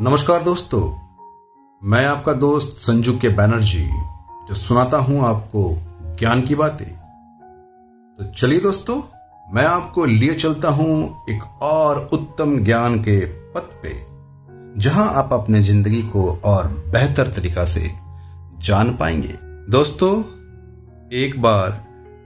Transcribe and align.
नमस्कार 0.00 0.42
दोस्तों, 0.42 0.80
मैं 1.82 2.04
आपका 2.06 2.32
दोस्त 2.32 2.76
संजू 2.78 3.12
के 3.18 3.28
बैनर्जी 3.28 3.82
जो 4.48 4.54
सुनाता 4.54 4.98
हूँ 4.98 5.20
आपको 5.20 5.62
ज्ञान 6.18 6.42
की 6.42 6.54
बातें। 6.54 6.86
तो 8.18 8.24
चलिए 8.32 8.60
दोस्तों, 8.60 9.00
मैं 9.46 9.64
आपको 9.64 10.04
लिए 10.04 10.34
चलता 10.34 10.70
हूँ 10.70 11.24
एक 11.30 11.42
और 11.62 11.98
उत्तम 12.12 12.56
ज्ञान 12.64 12.98
के 12.98 13.18
पथ 13.54 13.74
पे, 13.82 13.94
जहाँ 14.80 15.08
आप 15.14 15.32
अपने 15.32 15.62
ज़िंदगी 15.62 16.02
को 16.02 16.28
और 16.44 16.68
बेहतर 16.92 17.28
तरीका 17.30 17.64
से 17.64 17.90
जान 18.58 18.96
पाएँगे। 18.96 19.34
दोस्तों, 19.70 20.12
एक 21.14 21.40
बार 21.42 21.80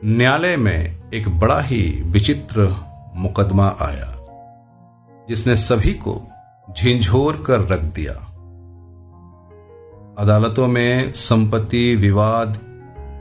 न्यायालय 0.05 0.57
में 0.57 1.11
एक 1.15 1.29
बड़ा 1.41 1.61
ही 1.61 1.83
विचित्र 2.03 2.69
मुकदमा 3.17 3.77
आया, 3.81 4.13
जिसने 5.29 5.57
सभी 5.59 5.95
को 5.97 6.21
झिझोर 6.79 7.45
कर 7.47 7.61
रख 7.61 7.81
दिया। 7.81 8.29
अदालतों 10.19 10.67
में 10.67 11.13
संपत्ति 11.13 11.97
विवाद, 11.97 12.49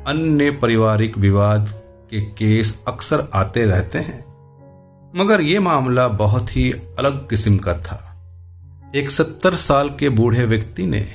अन्य 0.08 0.52
पारिवारिक 0.52 1.18
विवाद 1.18 1.70
के 2.12 2.22
केस 2.22 2.84
अक्सर 2.88 3.28
आते 3.34 3.66
रहते 3.66 3.98
हैं। 3.98 4.32
मगर 5.16 5.42
यह 5.42 5.62
मामला 5.62 6.08
बहुत 6.08 6.58
ही 6.58 6.72
अलग 6.72 7.30
किस्म 7.30 7.58
का 7.58 7.74
था। 7.74 8.08
एक 8.96 9.12
सत्तर 9.12 9.56
साल 9.56 9.90
के 9.90 10.10
बूढ़े 10.10 10.46
व्यक्ति 10.46 10.86
ने 10.86 11.08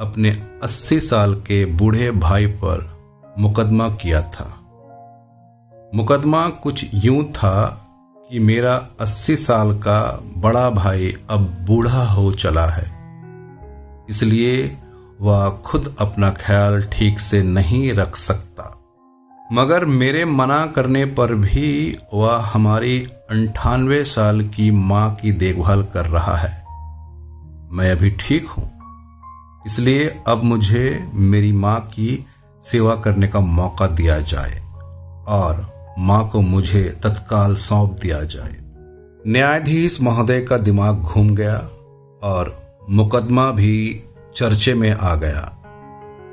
अपने 0.00 0.30
अस्सी 0.62 1.00
साल 1.00 1.34
के 1.34 1.64
बूढ़े 1.64 2.10
भाई 2.10 2.46
पर 2.46 2.94
मुकदमा 3.38 3.88
किया 3.88 4.22
था। 4.22 4.60
मुकदमा 5.94 6.48
कुछ 6.48 6.86
यूँ 6.94 7.24
था 7.24 7.83
कि 8.30 8.38
मेरा 8.38 8.88
अस्सी 9.00 9.36
साल 9.36 9.72
का 9.78 10.20
बड़ा 10.36 10.70
भाई 10.70 11.16
अब 11.30 11.40
बूढ़ा 11.40 12.04
हो 12.04 12.32
चला 12.32 12.66
है। 12.66 12.84
इसलिए 14.10 14.78
वह 15.20 15.50
खुद 15.50 15.96
अपना 15.98 16.30
ख्याल 16.30 16.82
ठीक 16.82 17.20
से 17.20 17.42
नहीं 17.42 17.92
रख 17.92 18.16
सकता। 18.16 18.84
मगर 19.52 19.84
मेरे 19.84 20.24
मना 20.24 20.66
करने 20.66 21.04
पर 21.04 21.34
भी 21.34 21.98
वह 22.14 22.36
हमारी 22.36 23.06
अंठानवे 23.30 24.04
साल 24.04 24.40
की 24.42 24.70
माँ 24.70 25.14
की 25.14 25.32
देखभाल 25.32 25.82
कर 25.82 26.06
रहा 26.06 26.36
है। 26.36 26.64
मैं 27.72 27.92
अभी 27.92 28.10
ठीक 28.10 28.48
हूँ। 28.48 28.70
इसलिए 29.66 30.22
अब 30.28 30.42
मुझे 30.42 31.10
मेरी 31.14 31.52
माँ 31.52 31.80
की 31.80 32.26
सेवा 32.64 32.94
करने 32.94 33.28
का 33.28 33.40
मौका 33.40 33.86
दिया 33.86 34.18
जाए। 34.18 34.60
और 35.28 35.73
माँ 35.98 36.28
को 36.28 36.40
मुझे 36.40 36.82
तत्काल 37.02 37.54
सौंप 37.56 37.96
दिया 38.02 38.22
जाए। 38.24 38.56
न्यायाधीश 39.26 40.00
महोदय 40.02 40.40
का 40.40 40.56
दिमाग 40.58 40.96
घूम 40.96 41.34
गया 41.36 41.56
और 42.22 42.56
मुकदमा 42.90 43.50
भी 43.50 44.02
चर्चे 44.36 44.74
में 44.74 44.90
आ 44.92 45.14
गया। 45.14 45.50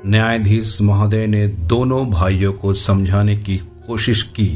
न्यायाधीश 0.06 0.80
महोदय 0.82 1.26
ने 1.26 1.46
दोनों 1.46 2.04
भाइयों 2.10 2.52
को 2.52 2.72
समझाने 2.72 3.36
की 3.36 3.56
कोशिश 3.86 4.22
की 4.22 4.48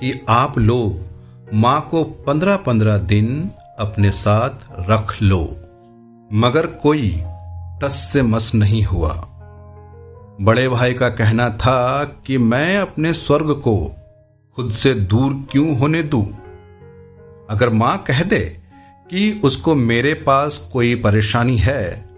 कि 0.00 0.20
आप 0.28 0.58
लोग 0.58 1.54
माँ 1.54 1.80
को 1.90 2.02
पंद्रह 2.04 2.56
पंद्रह 2.56 2.98
दिन 2.98 3.50
अपने 3.78 4.10
साथ 4.10 4.66
रख 4.90 5.16
लो, 5.22 5.40
मगर 6.32 6.66
कोई 6.82 7.12
टस 7.82 8.08
से 8.12 8.22
मस 8.22 8.50
नहीं 8.54 8.82
हुआ। 8.84 9.12
बड़े 10.40 10.68
भाई 10.68 10.94
का 10.94 11.08
कहना 11.08 11.48
था 11.50 12.04
कि 12.26 12.38
मैं 12.38 12.78
अपने 12.78 13.12
स्वर्ग 13.12 13.50
को 13.50 13.76
खुद 14.56 14.70
से 14.72 14.94
दूर 14.94 15.32
क्यों 15.52 15.78
होने 15.78 16.02
दू? 16.02 16.22
अगर 17.50 17.68
माँ 17.68 17.96
कह 17.98 18.22
दे 18.22 18.40
कि 19.10 19.40
उसको 19.44 19.74
मेरे 19.74 20.12
पास 20.14 20.58
कोई 20.72 20.94
परेशानी 20.94 21.56
है, 21.56 22.10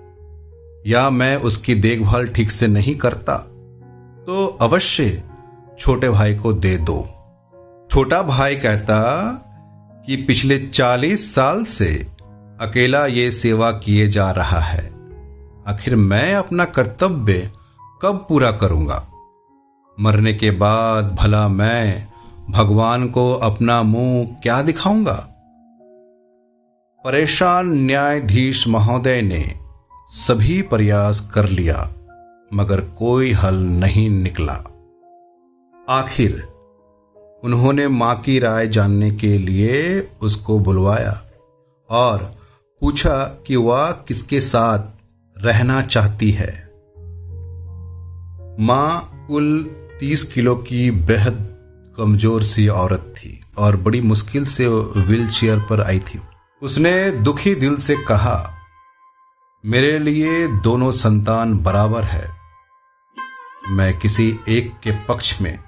या 0.87 1.09
मैं 1.11 1.37
उसकी 1.37 1.75
देखभाल 1.75 2.27
ठीक 2.27 2.51
से 2.51 2.67
नहीं 2.67 2.95
करता 2.97 3.37
तो 4.27 4.47
अवश्य 4.61 5.23
छोटे 5.79 6.09
भाई 6.09 6.35
को 6.35 6.53
दे 6.53 6.77
दो। 6.77 6.99
छोटा 7.91 8.23
भाई 8.23 8.57
कहता 8.57 8.99
कि 10.07 10.17
पिछले 10.17 10.59
चालीस 10.59 11.35
साल 11.35 11.65
से 11.65 11.87
अकेला 12.61 13.07
ये 13.07 13.31
सेवा 13.31 13.71
किए 13.73 14.07
जा 14.09 14.31
रहा 14.31 14.61
है। 14.61 14.85
आखिर 15.69 15.97
मैं 15.97 16.35
अपना 16.35 16.65
कर्तव्य 16.65 17.51
कब 18.03 18.25
पूरा 18.29 18.51
करूँगा? 18.53 19.07
मरने 19.99 20.35
के 20.35 20.51
बाद 20.51 21.15
भला 21.15 21.47
मैं 21.49 22.09
भगवान 22.51 23.09
को 23.09 23.33
अपना 23.33 23.83
मुँह 23.83 24.27
क्या 24.43 24.63
दिखाऊँगा? 24.63 25.29
परेशान 27.05 27.69
न्यायाधीश 27.69 28.69
महोदय 28.69 29.23
ने 29.23 29.55
सभी 30.09 30.63
प्रयास 30.63 31.31
कर 31.35 31.49
लिया, 31.49 31.91
मगर 32.55 32.81
कोई 32.81 33.33
हल 33.33 33.55
नहीं 33.55 34.11
निकला। 34.11 34.65
आखिर 35.89 36.49
उन्होंने 37.45 37.89
माँ 37.89 38.21
की 38.21 38.39
राय 38.39 38.69
जानने 38.69 39.11
के 39.11 39.39
लिए 39.39 40.09
उसको 40.23 40.59
बुलवाया 40.59 41.23
और 41.91 42.35
पूछा 42.81 43.25
कि 43.47 43.57
वह 43.57 43.91
किसके 43.91 44.41
साथ 44.41 44.79
रहना 45.45 45.83
चाहती 45.83 46.31
है। 46.31 46.71
माँ 48.61 49.25
कुल 49.29 49.71
तीस 50.01 50.23
किलो 50.23 50.57
की 50.57 50.91
बेहद 50.91 51.56
कमज़ोर 51.97 52.43
सी 52.43 52.67
औरत 52.69 53.15
थी 53.17 53.41
और 53.59 53.77
बड़ी 53.77 54.01
मुश्किल 54.01 54.45
से 54.45 54.67
व्हील 54.69 55.29
चेयर 55.29 55.59
पर 55.61 55.83
आई 55.83 56.01
थी। 56.01 56.21
उसने 56.63 57.11
दुखी 57.11 57.55
दिल 57.55 57.77
से 57.77 57.97
कहा, 57.97 58.53
मेरे 59.65 59.99
लिए 59.99 60.47
दोनों 60.49 60.91
संतान 60.93 61.59
बराबर 61.59 62.05
है। 62.05 62.29
मैं 63.69 63.93
किसी 63.99 64.29
एक 64.49 64.73
के 64.85 64.91
पक्ष 65.07 65.41
में 65.41 65.59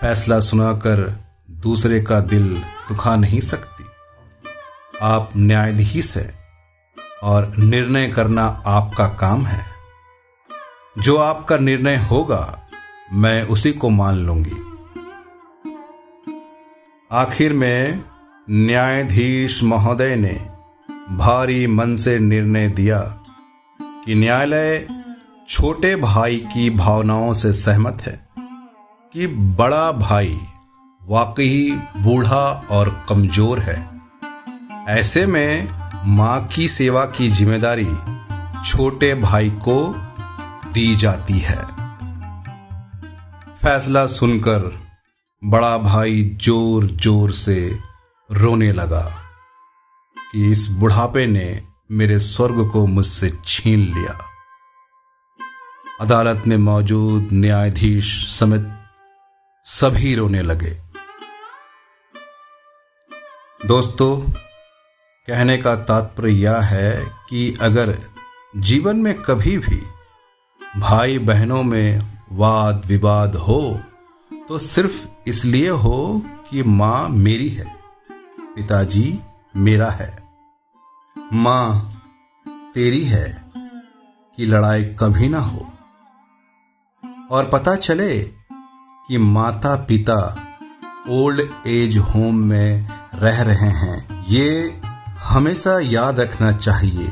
फैसला 0.00 0.40
सुनाकर 0.40 1.00
दूसरे 1.60 2.00
का 2.00 2.20
दिल 2.20 2.48
दुखा 2.88 3.16
नहीं 3.16 3.40
सकती। 3.40 3.84
आप 5.02 5.30
न्यायाधीश 5.36 6.16
है 6.16 6.32
और 7.22 7.52
निर्णय 7.58 8.08
करना 8.08 8.44
आपका 8.66 9.06
काम 9.20 9.44
है। 9.46 9.64
जो 10.98 11.16
आपका 11.16 11.56
निर्णय 11.56 11.96
होगा, 12.10 12.68
मैं 13.12 13.42
उसी 13.46 13.72
को 13.72 13.88
मान 13.88 14.16
लूँगी। 14.16 14.56
आखिर 17.12 17.52
में 17.52 18.04
न्यायाधीश 18.50 19.62
महोदय 19.62 20.16
ने 20.16 20.32
भारी 21.16 21.66
मन 21.66 21.96
से 21.96 22.18
निर्णय 22.18 22.68
दिया 22.68 23.00
कि 23.80 24.14
न्यायालय 24.14 24.86
छोटे 25.48 25.96
भाई 25.96 26.36
की 26.36 26.70
भावनाओं 26.70 27.34
से 27.34 27.52
सहमत 27.52 28.00
है 28.00 28.26
कि 29.12 29.26
बड़ा 29.58 29.92
भाई 29.92 30.40
वाकई 31.02 31.82
बूढ़ा 31.96 32.66
और 32.70 33.06
कमज़ोर 33.08 33.58
है। 33.58 33.76
ऐसे 34.88 35.26
में 35.26 35.68
माँ 36.06 36.46
की 36.46 36.68
सेवा 36.68 37.04
की 37.04 37.28
ज़िम्मेदारी 37.28 37.88
छोटे 38.64 39.14
भाई 39.14 39.50
को 39.50 39.94
दी 40.72 40.94
जाती 40.94 41.38
है। 41.38 41.60
फैसला 43.62 44.06
सुनकर 44.06 44.81
बड़ा 45.42 45.76
भाई 45.78 46.22
ज़ोर 46.42 46.84
ज़ोर 47.02 47.30
से 47.32 47.56
रोने 48.30 48.70
लगा 48.72 49.02
कि 50.16 50.50
इस 50.50 50.66
बुढ़ापे 50.70 51.26
ने 51.26 51.62
मेरे 51.90 52.18
स्वर्ग 52.18 52.70
को 52.70 52.84
मुझसे 52.86 53.30
छीन 53.44 53.80
लिया। 53.94 54.16
अदालत 56.00 56.46
में 56.46 56.56
मौजूद 56.58 57.28
न्यायाधीश 57.32 58.12
समेत 58.30 58.70
सभी 59.66 60.14
रोने 60.14 60.42
लगे। 60.42 60.76
दोस्तों, 63.60 64.16
कहने 65.28 65.58
का 65.58 65.76
तात्पर्य 65.84 66.32
यह 66.32 66.60
है 66.66 67.04
कि 67.28 67.54
अगर 67.62 67.98
जीवन 68.56 68.96
में 68.96 69.14
कभी 69.22 69.58
भी 69.58 69.82
भाई 70.62 71.18
बहनों 71.18 71.62
में 71.62 72.18
वाद 72.32 72.84
विवाद 72.86 73.36
हो 73.36 73.62
तो 74.48 74.58
सिर्फ़ 74.58 75.06
इसलिए 75.28 75.68
हो 75.68 76.22
कि 76.50 76.62
माँ 76.62 77.08
मेरी 77.08 77.48
है, 77.48 77.64
पिताजी 78.56 79.18
मेरा 79.56 79.90
है। 79.90 80.16
माँ 81.32 82.02
तेरी 82.74 83.04
है 83.04 83.44
कि 84.38 84.46
लड़ाई 84.46 84.84
कभी 85.00 85.28
ना 85.28 85.40
हो। 85.40 85.66
और 87.30 87.50
पता 87.52 87.74
चले 87.76 88.18
कि 89.08 89.18
माता 89.18 89.74
पिता 89.88 90.18
ओल्ड 91.10 91.40
एज 91.66 91.96
होम 91.98 92.38
में 92.38 92.88
रह 93.14 93.42
रहे 93.42 93.70
हैं। 93.70 94.24
ये 94.28 94.80
हमेशा 95.24 95.78
याद 95.80 96.20
रखना 96.20 96.52
चाहिए 96.52 97.10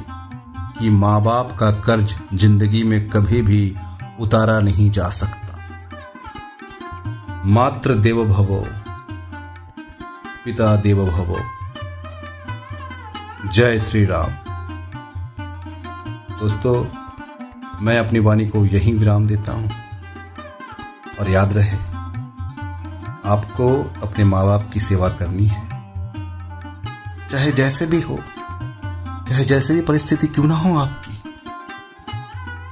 कि 0.79 0.91
माँ 0.91 1.23
बाप 1.23 1.57
का 1.61 1.71
कर्ज 1.81 2.15
ज़िंदगी 2.35 2.85
में 2.85 3.09
कभी 3.11 3.43
भी 3.43 3.77
उतारा 4.21 4.61
नहीं 4.61 4.91
जा 4.91 5.09
सकता। 5.11 5.40
मात्र 7.51 7.95
देव 7.95 8.25
भवो 8.25 8.59
पिता 10.45 10.77
देव 10.77 11.05
भवो 11.07 11.39
जय 13.53 13.79
श्री 13.79 14.05
राम 14.05 14.31
दोस्तों, 16.39 16.75
मैं 17.81 17.99
अपनी 17.99 18.19
वाणी 18.19 18.47
को 18.49 18.65
यहीं 18.67 18.95
विराम 18.95 19.27
देता 19.27 19.53
हूँ। 19.53 19.71
और 21.21 21.31
याद 21.31 21.53
रहे, 21.53 21.77
आपको 23.25 23.73
अपने 24.03 24.25
माँ 24.25 24.45
बाप 24.47 24.71
की 24.73 24.81
सेवा 24.81 25.09
करनी 25.09 25.47
है। 25.47 25.69
चाहे 27.29 27.53
जैसे 27.53 27.87
भी 27.87 28.01
हो, 28.01 28.19
चाहे 29.29 29.45
जैसे 29.45 29.75
भी 29.75 29.81
परिस्थिति 29.81 30.27
क्यों 30.27 30.45
ना 30.45 30.55
हो 30.55 30.77
आपकी, 30.77 31.19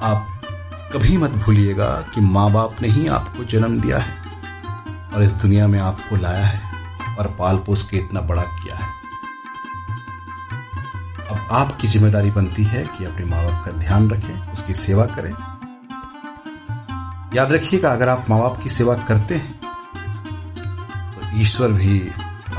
आप 0.02 0.40
कभी 0.92 1.16
मत 1.16 1.30
भूलिएगा 1.30 1.90
कि 2.14 2.20
माँ 2.20 2.50
बाप 2.52 2.82
ने 2.82 2.88
ही 2.88 3.06
आपको 3.08 3.44
जन्म 3.44 3.80
दिया 3.80 3.98
है। 3.98 4.27
और 5.18 5.24
इस 5.24 5.32
दुनिया 5.34 5.66
में 5.68 5.78
आपको 5.80 6.16
लाया 6.16 6.44
है 6.44 7.16
और 7.18 7.26
पाल 7.38 7.56
पोस 7.66 7.82
के 7.82 7.96
इतना 7.96 8.20
बड़ा 8.22 8.42
किया 8.42 8.74
है। 8.74 8.86
अब 11.26 11.48
आपकी 11.52 11.86
ज़िम्मेदारी 11.86 12.30
बनती 12.30 12.64
है 12.64 12.84
कि 12.88 13.04
अपने 13.04 13.24
माँ 13.24 13.42
बाप 13.44 13.64
का 13.64 13.72
ध्यान 13.78 14.08
रखें, 14.10 14.52
उसकी 14.52 14.74
सेवा 14.74 15.06
करें। 15.08 15.30
याद 17.34 17.52
रखिएगा, 17.52 17.92
अगर 17.92 18.08
आप 18.08 18.26
माँ 18.30 18.38
बाप 18.40 18.60
की 18.62 18.68
सेवा 18.68 18.94
करते 19.08 19.34
हैं 19.34 19.58
तो 21.14 21.40
ईश्वर 21.40 21.72
भी 21.72 21.98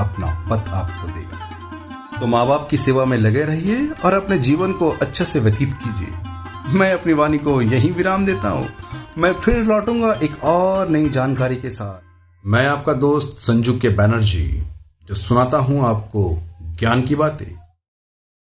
अपना 0.00 0.34
पथ 0.50 0.68
आपको 0.70 1.08
देगा। 1.08 2.18
तो 2.20 2.26
माँ 2.26 2.46
बाप 2.46 2.68
की 2.70 2.76
सेवा 2.76 3.04
में 3.04 3.16
लगे 3.18 3.44
रहिए 3.44 3.88
और 4.04 4.14
अपने 4.14 4.38
जीवन 4.40 4.72
को 4.72 4.90
अच्छे 4.98 5.24
से 5.24 5.40
व्यतीत 5.40 5.72
कीजिए। 5.84 6.78
मैं 6.78 6.92
अपनी 6.92 7.12
वाणी 7.14 7.38
को 7.38 7.60
यहीं 7.62 7.92
विराम 7.92 8.26
देता 8.26 8.48
हूँ। 8.48 8.68
मैं 9.18 9.32
फिर 9.34 9.64
लौटूँगा 9.64 10.12
एक 10.14 10.38
और 10.44 10.88
नई 10.88 11.08
जानकारी 11.10 11.56
के 11.56 11.70
साथ। 11.70 12.09
मैं 12.46 12.66
आपका 12.66 12.92
दोस्त 12.92 13.38
संजू 13.38 13.78
के 13.78 13.88
बैनर्जी 13.88 14.62
जो 15.08 15.14
सुनाता 15.14 15.58
हूँ 15.58 15.80
आपको 15.82 16.42
ज्ञान 16.62 17.02
की 17.02 17.14
बातें। 17.14 17.59